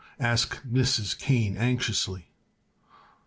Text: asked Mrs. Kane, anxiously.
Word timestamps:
asked 0.19 0.67
Mrs. 0.67 1.15
Kane, 1.15 1.57
anxiously. 1.57 2.25